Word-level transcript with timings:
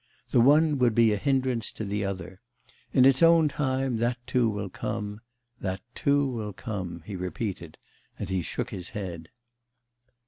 The 0.31 0.41
one 0.41 0.79
would 0.79 0.95
be 0.95 1.13
a 1.13 1.15
hindrance 1.17 1.71
to 1.73 1.85
the 1.85 2.03
other. 2.03 2.41
In 2.91 3.05
its 3.05 3.21
own 3.21 3.47
time 3.49 3.97
that, 3.97 4.17
too, 4.25 4.49
will 4.49 4.67
come... 4.67 5.21
that 5.59 5.81
too 5.93 6.25
will 6.25 6.53
come,' 6.53 7.03
he 7.05 7.15
repeated, 7.15 7.77
and 8.17 8.27
he 8.27 8.41
shook 8.41 8.71
his 8.71 8.89
head. 8.97 9.29